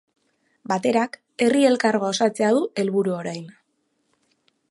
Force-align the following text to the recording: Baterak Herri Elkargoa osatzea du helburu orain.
Baterak 0.71 1.17
Herri 1.45 1.61
Elkargoa 1.71 2.09
osatzea 2.17 2.51
du 2.57 2.65
helburu 2.85 3.15
orain. 3.19 3.47